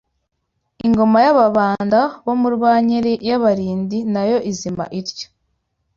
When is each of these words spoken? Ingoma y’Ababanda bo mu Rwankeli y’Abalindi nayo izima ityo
Ingoma 0.85 1.17
y’Ababanda 1.25 2.01
bo 2.25 2.33
mu 2.41 2.47
Rwankeli 2.55 3.13
y’Abalindi 3.27 3.97
nayo 4.13 4.37
izima 4.51 4.85
ityo 4.99 5.27